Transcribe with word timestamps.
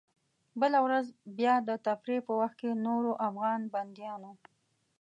بله 0.61 0.79
ورځ 0.85 1.05
بیا 1.37 1.53
د 1.67 1.69
تفریح 1.87 2.19
په 2.27 2.33
وخت 2.41 2.55
کې 2.61 2.81
نورو 2.85 3.11
افغان 3.27 3.61
بندیانو. 3.73 4.31